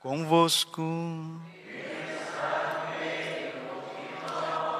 [0.00, 0.82] convosco.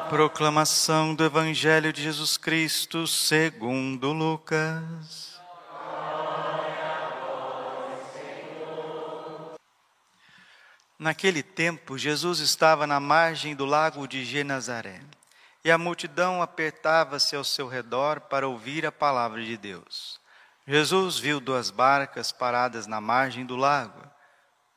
[0.09, 5.39] Proclamação do Evangelho de Jesus Cristo segundo Lucas.
[10.99, 15.01] Naquele tempo, Jesus estava na margem do lago de Genazaré,
[15.63, 20.19] e a multidão apertava-se ao seu redor para ouvir a palavra de Deus.
[20.67, 24.10] Jesus viu duas barcas paradas na margem do lago.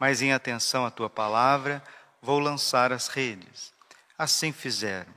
[0.00, 1.82] mas em atenção à tua palavra,
[2.22, 3.70] vou lançar as redes.
[4.16, 5.12] Assim fizeram,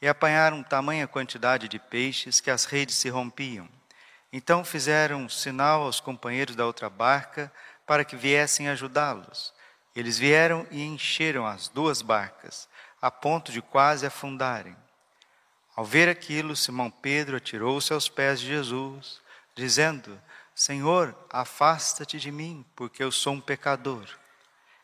[0.00, 3.68] e apanharam tamanha quantidade de peixes que as redes se rompiam.
[4.32, 7.52] Então fizeram um sinal aos companheiros da outra barca
[7.84, 9.52] para que viessem ajudá-los.
[9.96, 12.68] Eles vieram e encheram as duas barcas,
[13.02, 14.76] a ponto de quase afundarem.
[15.74, 19.20] Ao ver aquilo, Simão Pedro atirou-se aos pés de Jesus,
[19.56, 20.20] dizendo:
[20.54, 24.06] Senhor, afasta-te de mim, porque eu sou um pecador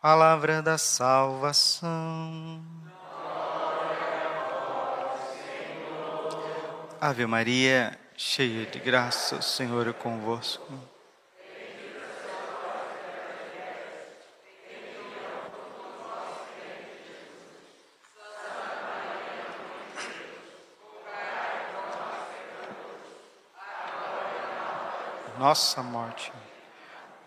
[0.00, 2.64] Palavra da salvação.
[6.98, 10.66] Ave Maria, cheia de graça, o Senhor é convosco.
[25.38, 26.32] Nossa morte.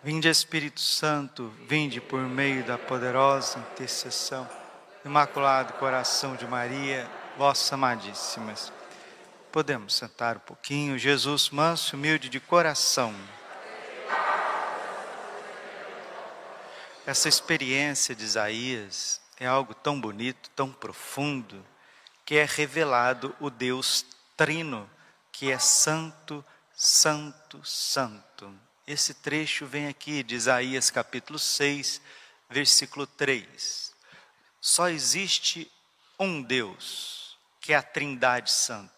[0.04, 4.46] Vinde Espírito Santo, vinde por meio da poderosa intercessão,
[5.06, 8.54] Imaculado Coração de Maria, vossa amadíssima.
[9.50, 13.16] Podemos sentar um pouquinho, Jesus manso, humilde de coração.
[17.06, 21.66] Essa experiência de Isaías é algo tão bonito, tão profundo,
[22.26, 24.90] que é revelado o Deus Trino,
[25.32, 26.44] que é Santo,
[26.76, 28.54] Santo, Santo.
[28.86, 32.02] Esse trecho vem aqui de Isaías capítulo 6,
[32.50, 33.94] versículo 3.
[34.60, 35.72] Só existe
[36.20, 38.92] um Deus, que é a Trindade Santa,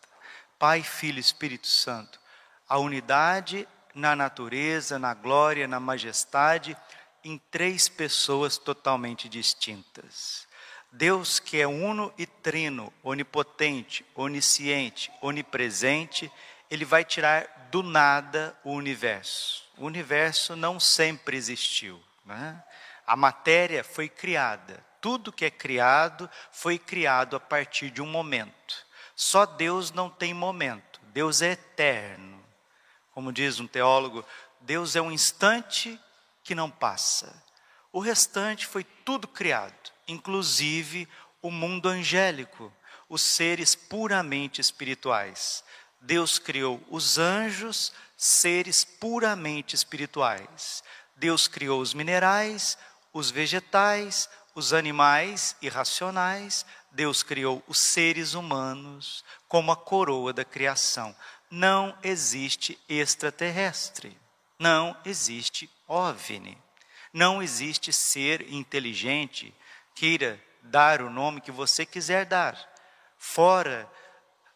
[0.57, 2.19] Pai, Filho e Espírito Santo.
[2.68, 6.75] A unidade na natureza, na glória, na majestade,
[7.23, 10.47] em três pessoas totalmente distintas.
[10.91, 16.31] Deus que é uno e trino, onipotente, onisciente, onipresente,
[16.72, 22.02] ele vai tirar do nada o universo o universo não sempre existiu.
[22.25, 22.62] Né?
[23.06, 24.84] A matéria foi criada.
[25.00, 28.85] Tudo que é criado foi criado a partir de um momento.
[29.16, 31.00] Só Deus não tem momento.
[31.14, 32.44] Deus é eterno.
[33.12, 34.25] Como diz um teólogo,
[34.59, 36.00] Deus é um instante
[36.44, 37.44] que não passa.
[37.94, 41.08] O restante foi tudo criado, inclusive
[41.41, 42.74] o mundo angélico,
[43.08, 45.64] os seres puramente espirituais.
[46.02, 50.84] Deus criou os anjos, seres puramente espirituais.
[51.16, 52.78] Deus criou os minerais,
[53.14, 61.16] os vegetais, os animais irracionais, Deus criou os seres humanos como a coroa da criação.
[61.52, 64.18] Não existe extraterrestre,
[64.58, 66.58] não existe OVNI,
[67.14, 69.53] não existe ser inteligente,
[69.94, 72.58] queira dar o nome que você quiser dar,
[73.18, 73.90] fora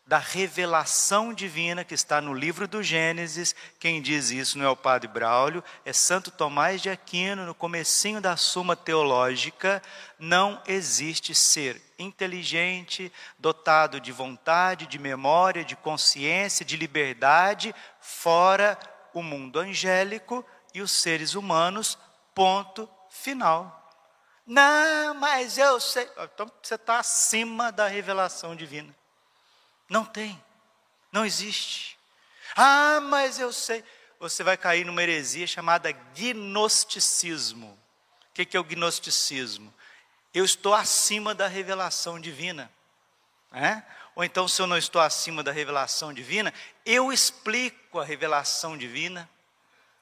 [0.10, 3.54] da revelação divina que está no livro do Gênesis.
[3.80, 8.20] Quem diz isso não é o Padre Braulio, é Santo Tomás de Aquino, no comecinho
[8.20, 9.84] da Suma Teológica,
[10.18, 18.80] não existe ser inteligente, dotado de vontade, de memória, de consciência, de liberdade, fora
[19.14, 22.00] o mundo angélico e os seres humanos,
[22.34, 23.76] ponto final.
[24.44, 26.10] Não, mas eu sei.
[26.34, 28.98] Então você está acima da revelação divina.
[29.90, 30.42] Não tem.
[31.12, 31.98] Não existe.
[32.56, 33.84] Ah, mas eu sei.
[34.20, 37.78] Você vai cair numa heresia chamada gnosticismo.
[38.30, 39.74] O que é o gnosticismo?
[40.34, 42.72] eu estou acima da revelação divina.
[43.52, 43.82] É?
[44.16, 46.54] Ou então, se eu não estou acima da revelação divina,
[46.86, 49.30] eu explico a revelação divina.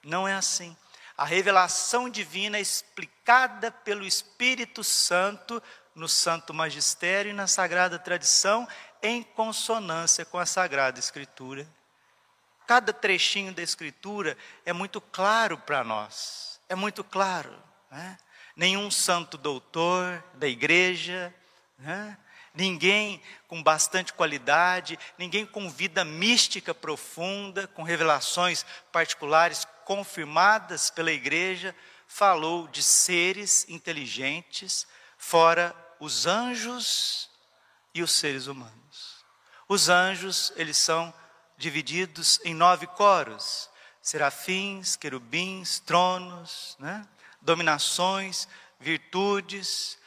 [0.04, 0.75] Não é assim.
[1.18, 5.62] A revelação divina é explicada pelo Espírito Santo
[5.95, 8.68] no Santo Magistério e na Sagrada Tradição,
[9.01, 11.67] em consonância com a Sagrada Escritura.
[12.65, 17.55] Cada trechinho da Escritura é muito claro para nós, é muito claro.
[17.89, 18.17] Né?
[18.55, 21.33] Nenhum santo doutor da igreja,
[21.79, 22.17] né?
[22.53, 31.73] ninguém com bastante qualidade, ninguém com vida mística profunda, com revelações particulares confirmadas pela igreja,
[32.07, 37.29] falou de seres inteligentes, fora os anjos
[37.93, 38.87] e os seres humanos.
[39.67, 41.13] Os anjos, eles são
[41.57, 43.69] divididos em nove coros:
[44.01, 47.05] serafins, querubins, tronos, né?
[47.41, 48.47] dominações,
[48.79, 49.97] virtudes,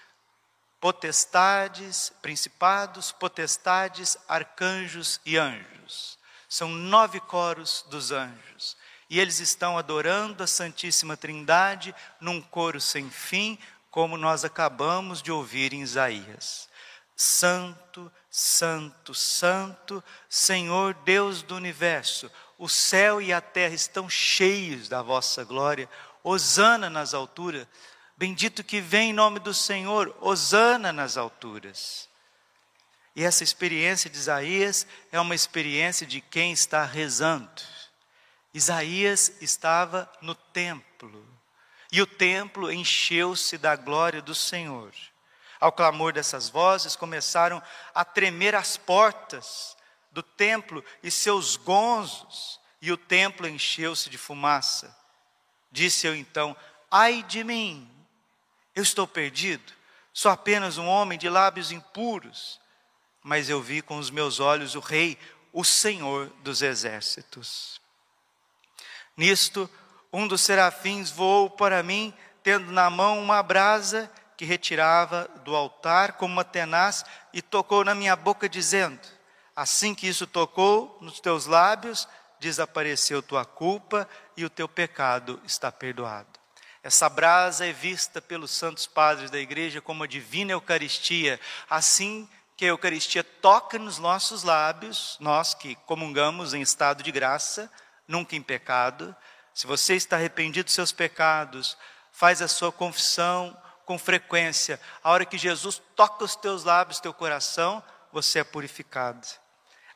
[0.81, 6.19] potestades, principados, potestades, arcanjos e anjos.
[6.49, 8.77] São nove coros dos anjos.
[9.09, 13.59] E eles estão adorando a Santíssima Trindade num coro sem fim,
[13.91, 16.69] como nós acabamos de ouvir em Isaías.
[17.17, 25.03] Santo, Santo, Santo, Senhor Deus do universo, o céu e a terra estão cheios da
[25.03, 25.89] vossa glória.
[26.23, 27.67] Hosana nas alturas.
[28.17, 32.09] Bendito que vem em nome do Senhor, Hosana nas alturas.
[33.17, 37.63] E essa experiência de Isaías é uma experiência de quem está rezando.
[38.53, 41.27] Isaías estava no templo,
[41.91, 44.93] e o templo encheu-se da glória do Senhor.
[45.61, 47.63] Ao clamor dessas vozes, começaram
[47.95, 49.77] a tremer as portas
[50.11, 54.97] do templo e seus gonzos, e o templo encheu-se de fumaça.
[55.71, 56.57] Disse eu então:
[56.91, 57.89] Ai de mim,
[58.75, 59.73] eu estou perdido,
[60.13, 62.59] sou apenas um homem de lábios impuros.
[63.23, 65.19] Mas eu vi com os meus olhos o Rei,
[65.53, 67.79] o Senhor dos exércitos.
[69.15, 69.69] Nisto,
[70.11, 74.11] um dos serafins voou para mim, tendo na mão uma brasa
[74.41, 78.99] que retirava do altar como uma tenaz e tocou na minha boca, dizendo:
[79.55, 82.09] Assim que isso tocou nos teus lábios,
[82.39, 84.09] desapareceu tua culpa
[84.39, 86.41] e o teu pecado está perdoado.
[86.83, 91.39] Essa brasa é vista pelos santos padres da igreja como a divina Eucaristia,
[91.69, 92.27] assim
[92.57, 97.71] que a Eucaristia toca nos nossos lábios, nós que comungamos em estado de graça,
[98.09, 99.15] nunca em pecado,
[99.53, 101.77] se você está arrependido dos seus pecados,
[102.11, 103.55] faz a sua confissão
[103.91, 104.81] com frequência.
[105.03, 107.83] A hora que Jesus toca os teus lábios, teu coração,
[108.13, 109.27] você é purificado.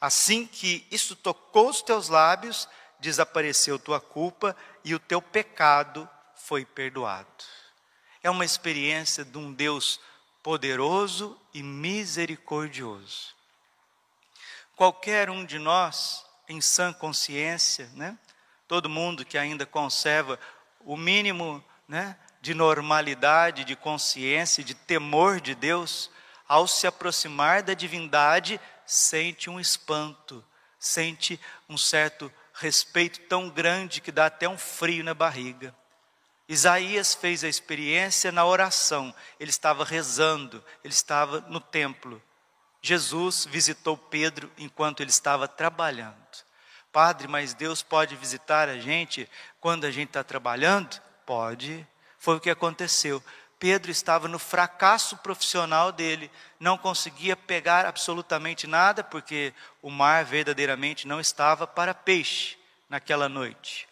[0.00, 2.68] Assim que isso tocou os teus lábios,
[2.98, 7.44] desapareceu tua culpa e o teu pecado foi perdoado.
[8.20, 10.00] É uma experiência de um Deus
[10.42, 13.32] poderoso e misericordioso.
[14.74, 18.18] Qualquer um de nós, em sã consciência, né?
[18.66, 20.36] todo mundo que ainda conserva
[20.80, 26.10] o mínimo né, de normalidade, de consciência, de temor de Deus,
[26.46, 30.44] ao se aproximar da divindade, sente um espanto,
[30.78, 35.74] sente um certo respeito tão grande que dá até um frio na barriga.
[36.46, 42.22] Isaías fez a experiência na oração, ele estava rezando, ele estava no templo.
[42.82, 46.14] Jesus visitou Pedro enquanto ele estava trabalhando.
[46.92, 49.26] Padre, mas Deus pode visitar a gente
[49.58, 51.00] quando a gente está trabalhando?
[51.24, 51.88] Pode.
[52.24, 53.22] Foi o que aconteceu.
[53.58, 59.52] Pedro estava no fracasso profissional dele, não conseguia pegar absolutamente nada, porque
[59.82, 62.56] o mar verdadeiramente não estava para peixe
[62.88, 63.86] naquela noite.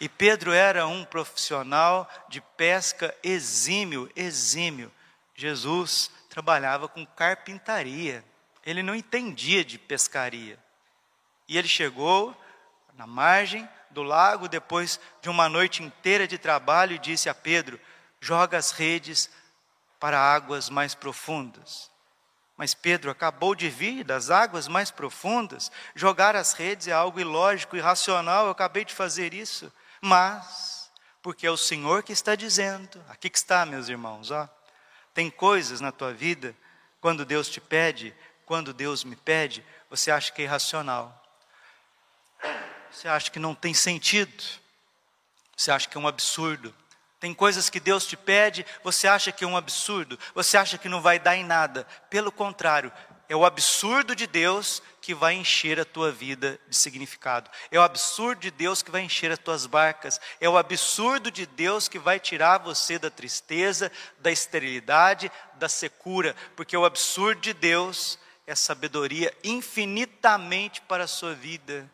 [0.00, 4.92] E Pedro era um profissional de pesca exímio, exímio.
[5.34, 8.24] Jesus trabalhava com carpintaria,
[8.64, 10.60] ele não entendia de pescaria.
[11.48, 12.40] E ele chegou
[12.96, 17.80] na margem do lago, depois de uma noite inteira de trabalho, e disse a Pedro:
[18.20, 19.30] Joga as redes
[19.98, 21.90] para águas mais profundas.
[22.56, 25.72] Mas Pedro acabou de vir das águas mais profundas.
[25.94, 28.44] Jogar as redes é algo ilógico, irracional.
[28.44, 29.72] Eu acabei de fazer isso.
[30.00, 34.48] Mas, porque é o Senhor que está dizendo, aqui que está, meus irmãos, ó,
[35.14, 36.54] tem coisas na tua vida,
[37.00, 41.22] quando Deus te pede, quando Deus me pede, você acha que é irracional.
[42.94, 44.44] Você acha que não tem sentido?
[45.56, 46.72] Você acha que é um absurdo?
[47.18, 50.88] Tem coisas que Deus te pede, você acha que é um absurdo, você acha que
[50.88, 51.86] não vai dar em nada.
[52.08, 52.92] Pelo contrário,
[53.28, 57.50] é o absurdo de Deus que vai encher a tua vida de significado.
[57.68, 60.20] É o absurdo de Deus que vai encher as tuas barcas.
[60.40, 66.36] É o absurdo de Deus que vai tirar você da tristeza, da esterilidade, da secura.
[66.54, 71.90] Porque o absurdo de Deus é sabedoria infinitamente para a sua vida.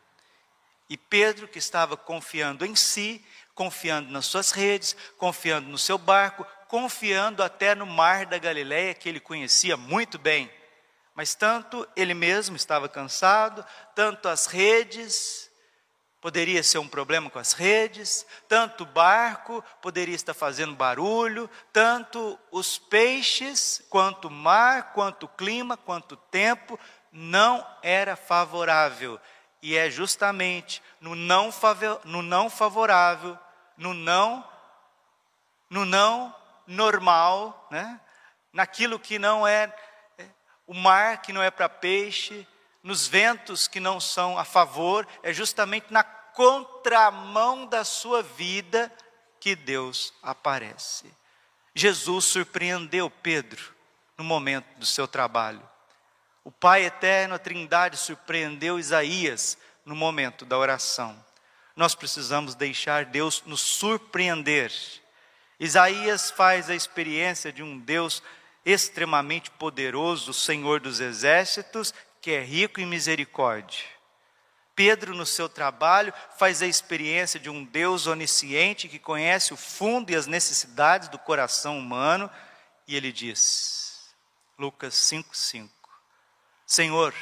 [0.91, 6.45] E Pedro, que estava confiando em si, confiando nas suas redes, confiando no seu barco,
[6.67, 10.51] confiando até no mar da Galileia, que ele conhecia muito bem.
[11.15, 15.49] Mas tanto ele mesmo estava cansado, tanto as redes,
[16.21, 22.37] poderia ser um problema com as redes, tanto o barco poderia estar fazendo barulho, tanto
[22.51, 26.79] os peixes, quanto o mar, quanto o clima, quanto o tempo,
[27.13, 29.21] não era favorável.
[29.63, 31.51] E é justamente no não,
[32.05, 33.39] no não favorável,
[33.77, 34.47] no não,
[35.69, 36.35] no não
[36.67, 38.01] normal, né?
[38.53, 39.75] naquilo que não é,
[40.19, 40.27] é
[40.67, 42.47] o mar que não é para peixe,
[42.83, 48.91] nos ventos que não são a favor, é justamente na contramão da sua vida
[49.39, 51.13] que Deus aparece.
[51.75, 53.75] Jesus surpreendeu Pedro
[54.17, 55.63] no momento do seu trabalho.
[56.43, 61.23] O Pai eterno, a Trindade, surpreendeu Isaías no momento da oração.
[61.77, 64.73] Nós precisamos deixar Deus nos surpreender.
[65.59, 68.23] Isaías faz a experiência de um Deus
[68.65, 73.85] extremamente poderoso, Senhor dos exércitos, que é rico em misericórdia.
[74.75, 80.11] Pedro, no seu trabalho, faz a experiência de um Deus onisciente que conhece o fundo
[80.11, 82.31] e as necessidades do coração humano,
[82.89, 84.15] e ele diz,
[84.59, 85.69] Lucas 5,5:
[86.71, 87.13] Senhor,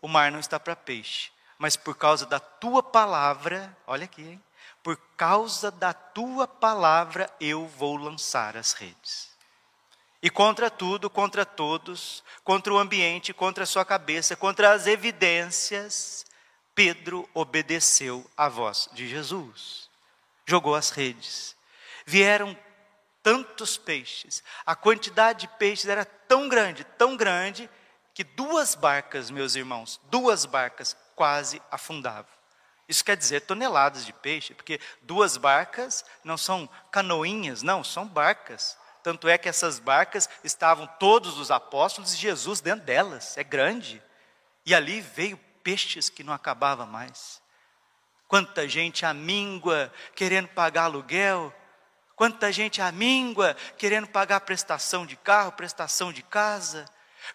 [0.00, 4.42] o mar não está para peixe, mas por causa da tua palavra, olha aqui, hein?
[4.84, 9.30] por causa da tua palavra eu vou lançar as redes.
[10.22, 16.24] E contra tudo, contra todos, contra o ambiente, contra a sua cabeça, contra as evidências,
[16.72, 19.90] Pedro obedeceu à voz de Jesus.
[20.46, 21.56] Jogou as redes.
[22.06, 22.56] Vieram
[23.24, 24.40] tantos peixes.
[24.64, 27.68] A quantidade de peixes era tão grande, tão grande,
[28.14, 32.32] que duas barcas, meus irmãos, duas barcas quase afundavam.
[32.88, 38.78] Isso quer dizer toneladas de peixe, porque duas barcas não são canoinhas, não, são barcas.
[39.02, 44.02] Tanto é que essas barcas estavam todos os apóstolos e Jesus dentro delas, é grande.
[44.64, 47.42] E ali veio peixes que não acabava mais.
[48.28, 51.54] Quanta gente amíngua querendo pagar aluguel,
[52.14, 56.84] quanta gente amíngua querendo pagar prestação de carro, prestação de casa.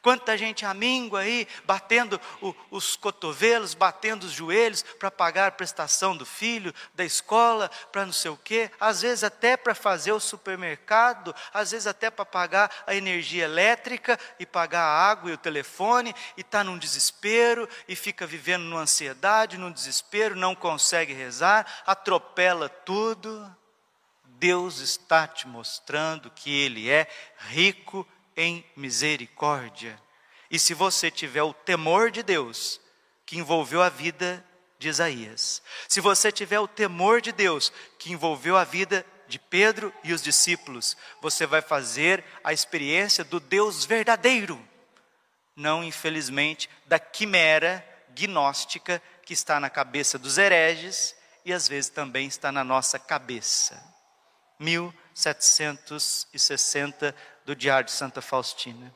[0.01, 6.15] Quanta gente amíngua aí, batendo o, os cotovelos, batendo os joelhos para pagar a prestação
[6.15, 10.19] do filho, da escola, para não sei o quê, às vezes até para fazer o
[10.19, 15.38] supermercado, às vezes até para pagar a energia elétrica e pagar a água e o
[15.38, 21.65] telefone, e está num desespero, e fica vivendo numa ansiedade, num desespero, não consegue rezar,
[21.86, 23.55] atropela tudo.
[24.39, 27.08] Deus está te mostrando que Ele é
[27.50, 28.08] rico
[28.39, 30.01] em misericórdia.
[30.50, 32.79] E se você tiver o temor de Deus,
[33.25, 34.41] que envolveu a vida
[34.79, 37.69] de Isaías, se você tiver o temor de Deus,
[38.00, 43.41] que envolveu a vida de Pedro e os discípulos, você vai fazer a experiência do
[43.41, 44.65] Deus verdadeiro,
[45.53, 52.25] não, infelizmente, da quimera gnóstica que está na cabeça dos hereges e às vezes também
[52.25, 53.84] está na nossa cabeça.
[54.60, 57.15] 1760
[57.49, 58.93] do Diário de Santa Faustina.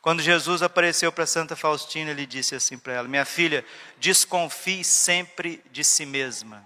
[0.00, 3.66] Quando Jesus apareceu para Santa Faustina, ele disse assim para ela: Minha filha,
[3.98, 6.64] desconfie sempre de si mesma.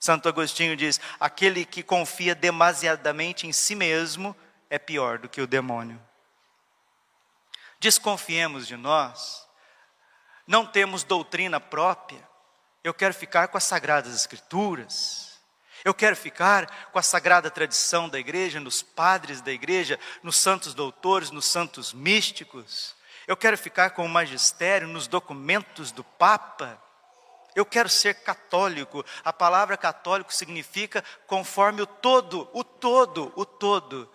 [0.00, 4.34] Santo Agostinho diz: aquele que confia demasiadamente em si mesmo
[4.70, 6.00] é pior do que o demônio.
[7.78, 9.46] Desconfiemos de nós,
[10.46, 12.26] não temos doutrina própria.
[12.82, 15.27] Eu quero ficar com as sagradas escrituras.
[15.88, 20.74] Eu quero ficar com a sagrada tradição da igreja, nos padres da igreja, nos santos
[20.74, 22.94] doutores, nos santos místicos.
[23.26, 26.78] Eu quero ficar com o magistério, nos documentos do Papa.
[27.56, 29.02] Eu quero ser católico.
[29.24, 34.12] A palavra católico significa conforme o todo, o todo, o todo.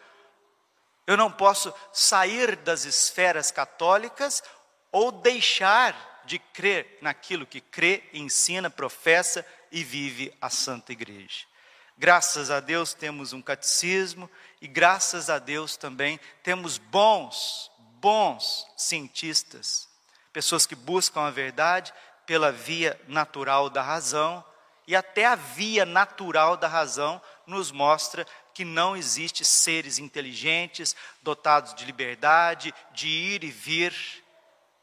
[1.07, 4.43] Eu não posso sair das esferas católicas
[4.91, 11.51] ou deixar de crer naquilo que crê, ensina, professa e vive a Santa Igreja.
[11.97, 14.29] Graças a Deus temos um catecismo
[14.61, 19.87] e graças a Deus também temos bons, bons cientistas,
[20.31, 21.93] pessoas que buscam a verdade
[22.25, 24.43] pela via natural da razão
[24.87, 31.73] e até a via natural da razão nos mostra que não existe seres inteligentes, dotados
[31.73, 33.93] de liberdade, de ir e vir.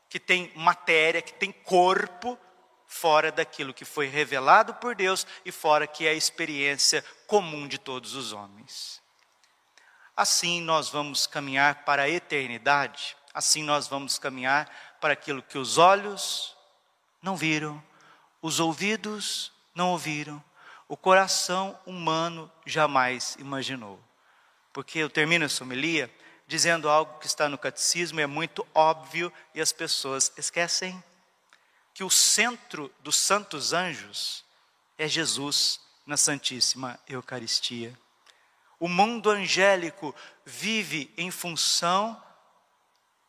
[0.09, 2.37] que tem matéria, que tem corpo,
[2.91, 7.79] fora daquilo que foi revelado por Deus e fora que é a experiência comum de
[7.79, 9.01] todos os homens.
[10.17, 14.69] Assim nós vamos caminhar para a eternidade, assim nós vamos caminhar
[15.01, 16.57] para aquilo que os olhos
[17.23, 17.81] não viram,
[18.43, 20.43] os ouvidos não ouviram,
[20.89, 24.03] o coração humano jamais imaginou.
[24.73, 26.13] Porque eu termino essa homilia
[26.45, 31.01] dizendo algo que está no catecismo é muito óbvio e as pessoas esquecem
[31.95, 34.45] que o centro dos santos anjos
[34.97, 37.99] é Jesus na Santíssima Eucaristia.
[38.79, 42.21] O mundo angélico vive em função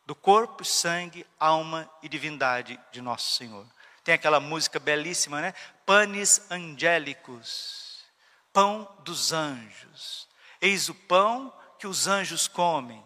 [0.05, 3.65] do corpo, sangue, alma e divindade de nosso Senhor.
[4.03, 5.53] Tem aquela música belíssima, né?
[5.85, 8.03] Panis angélicos,
[8.53, 10.27] pão dos anjos.
[10.61, 13.05] Eis o pão que os anjos comem,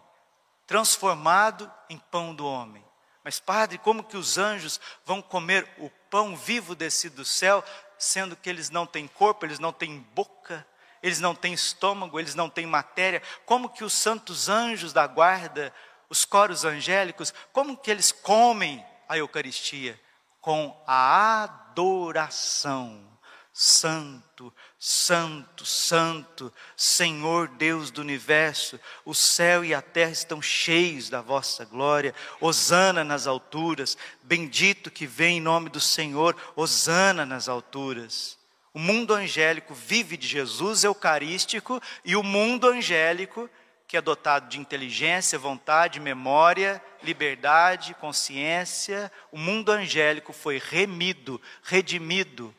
[0.67, 2.84] transformado em pão do homem.
[3.25, 7.63] Mas, padre, como que os anjos vão comer o pão vivo descido do céu,
[7.97, 10.63] sendo que eles não têm corpo, eles não têm boca,
[11.01, 13.23] eles não têm estômago, eles não têm matéria?
[13.43, 15.73] Como que os santos anjos da guarda,
[16.07, 19.99] os coros angélicos, como que eles comem a Eucaristia?
[20.39, 23.14] Com a adoração
[23.57, 31.21] Santo, Santo, Santo, Senhor Deus do universo, o céu e a terra estão cheios da
[31.21, 32.13] vossa glória.
[32.41, 38.37] Hosana nas alturas, bendito que vem em nome do Senhor, Hosana nas alturas.
[38.73, 43.49] O mundo angélico vive de Jesus eucarístico e o mundo angélico,
[43.87, 52.53] que é dotado de inteligência, vontade, memória, liberdade, consciência, o mundo angélico foi remido, redimido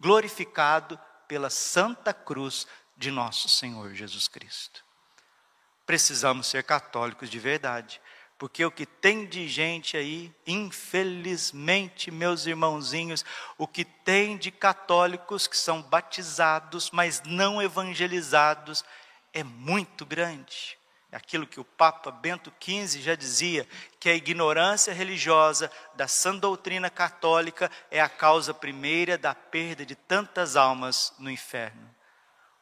[0.00, 4.84] glorificado pela santa cruz de nosso Senhor Jesus Cristo.
[5.84, 8.00] Precisamos ser católicos de verdade,
[8.38, 13.24] porque o que tem de gente aí, infelizmente, meus irmãozinhos,
[13.56, 18.84] o que tem de católicos que são batizados, mas não evangelizados,
[19.32, 20.75] é muito grande
[21.12, 23.66] aquilo que o Papa Bento XV já dizia,
[23.98, 29.94] que a ignorância religiosa da sã doutrina católica é a causa primeira da perda de
[29.94, 31.94] tantas almas no inferno.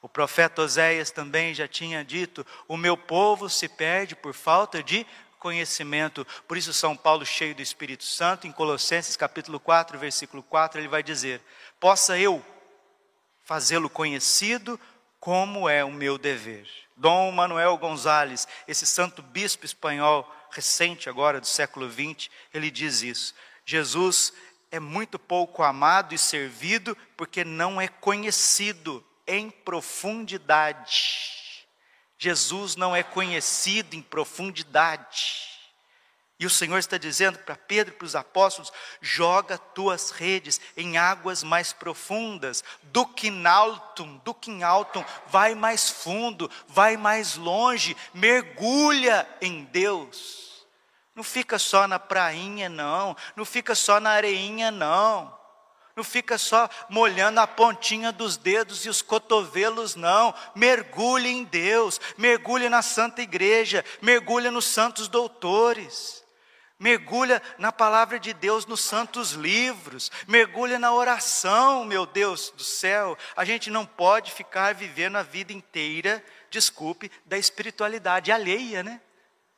[0.00, 5.06] O profeta Oséias também já tinha dito: O meu povo se perde por falta de
[5.38, 6.26] conhecimento.
[6.46, 10.88] Por isso, São Paulo, cheio do Espírito Santo, em Colossenses capítulo 4, versículo 4, ele
[10.88, 11.40] vai dizer:
[11.80, 12.44] Possa eu
[13.44, 14.78] fazê-lo conhecido
[15.18, 16.83] como é o meu dever.
[16.96, 23.34] Dom Manuel Gonzalez, esse santo bispo espanhol recente agora do século XX, ele diz isso.
[23.66, 24.32] Jesus
[24.70, 31.66] é muito pouco amado e servido porque não é conhecido em profundidade.
[32.18, 35.53] Jesus não é conhecido em profundidade.
[36.38, 40.96] E o Senhor está dizendo para Pedro e para os apóstolos: joga tuas redes em
[40.96, 47.96] águas mais profundas, do que altum, do que altum, vai mais fundo, vai mais longe,
[48.12, 50.66] mergulha em Deus.
[51.14, 55.44] Não fica só na prainha, não, não fica só na areinha, não.
[55.94, 60.34] Não fica só molhando a pontinha dos dedos e os cotovelos, não.
[60.52, 66.23] Mergulhe em Deus, mergulhe na Santa Igreja, mergulhe nos santos doutores
[66.78, 73.16] mergulha na palavra de Deus nos santos livros, mergulha na oração, meu Deus do céu.
[73.36, 79.00] A gente não pode ficar vivendo a vida inteira, desculpe, da espiritualidade alheia, né?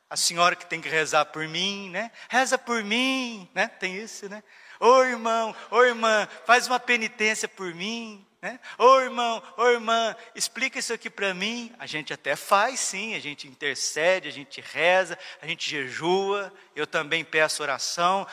[0.09, 2.11] A senhora que tem que rezar por mim, né?
[2.29, 3.67] Reza por mim, né?
[3.67, 4.41] Tem isso, né?
[4.79, 8.25] Ô irmão, ô irmã, faz uma penitência por mim.
[8.47, 8.61] Né?
[8.77, 11.69] Ô irmão, ô irmã, explica isso aqui para mim.
[11.77, 16.53] A gente até faz sim, a gente intercede, a gente reza, a gente jejua.
[16.73, 18.25] Eu também peço oração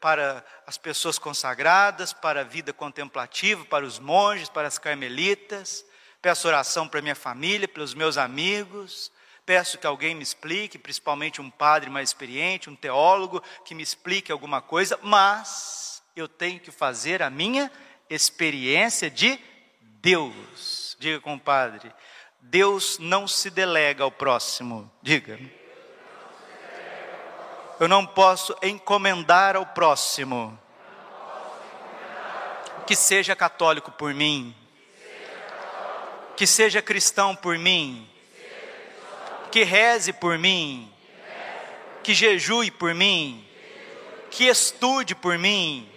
[0.00, 5.86] para as pessoas consagradas, para a vida contemplativa, para os monges, para as carmelitas.
[6.20, 9.12] Peço oração para minha família, pelos meus amigos.
[9.44, 14.32] Peço que alguém me explique, principalmente um padre mais experiente, um teólogo, que me explique
[14.32, 17.70] alguma coisa, mas eu tenho que fazer a minha
[18.08, 19.38] experiência de
[19.80, 20.96] Deus.
[20.98, 21.92] Diga, compadre,
[22.40, 24.90] Deus não se delega ao próximo.
[25.02, 25.38] Diga.
[27.78, 30.58] Eu não posso encomendar ao próximo
[32.86, 34.54] que seja católico por mim,
[36.36, 38.08] que seja cristão por mim,
[39.50, 40.90] que reze por mim,
[42.02, 43.44] que jejue por mim,
[44.30, 45.90] que estude por mim,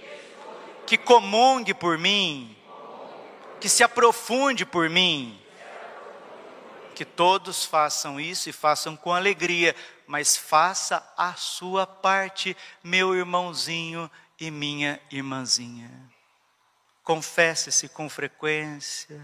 [0.90, 2.58] que comungue por mim,
[3.62, 5.40] que se aprofunde por mim.
[6.96, 9.76] Que todos façam isso e façam com alegria,
[10.08, 15.92] mas faça a sua parte, meu irmãozinho e minha irmãzinha.
[17.04, 19.22] Confesse-se com frequência.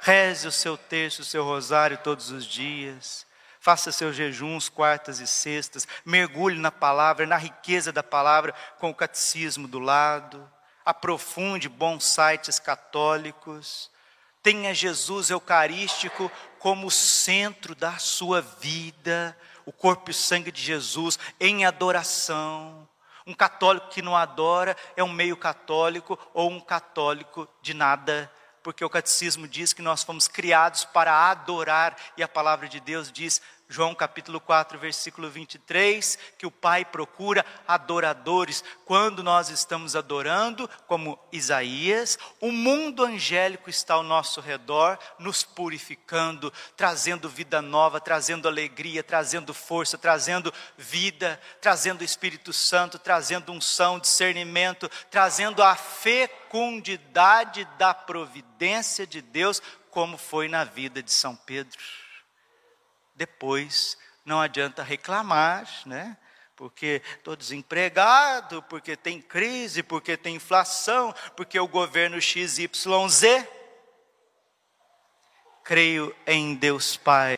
[0.00, 3.26] Reze o seu texto, o seu rosário todos os dias.
[3.68, 5.86] Faça seus jejuns quartas e sextas.
[6.02, 10.50] Mergulhe na palavra, na riqueza da palavra, com o catecismo do lado.
[10.86, 13.90] Aprofunde bons sites católicos.
[14.42, 21.66] Tenha Jesus Eucarístico como centro da sua vida, o corpo e sangue de Jesus em
[21.66, 22.88] adoração.
[23.26, 28.32] Um católico que não adora é um meio católico ou um católico de nada
[28.68, 33.10] porque o catecismo diz que nós fomos criados para adorar, e a palavra de Deus
[33.10, 38.64] diz: João capítulo 4, versículo 23, que o Pai procura adoradores.
[38.86, 46.50] Quando nós estamos adorando, como Isaías, o mundo angélico está ao nosso redor, nos purificando,
[46.78, 54.90] trazendo vida nova, trazendo alegria, trazendo força, trazendo vida, trazendo Espírito Santo, trazendo unção, discernimento,
[55.10, 61.78] trazendo a fecundidade da providência de Deus, como foi na vida de São Pedro
[63.18, 66.16] depois não adianta reclamar, né?
[66.54, 73.44] Porque estou desempregado, porque tem crise, porque tem inflação, porque o governo XYZ.
[75.64, 77.36] Creio em Deus Pai,